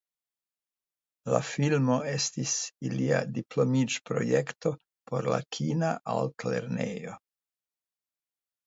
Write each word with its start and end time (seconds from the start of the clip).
La 1.33 1.41
filmo 1.49 1.97
estis 2.13 2.55
ilia 2.91 3.19
diplomiĝprojekto 3.37 4.73
por 5.13 5.33
la 5.37 5.41
kina 5.59 5.95
altlernejo. 6.19 7.19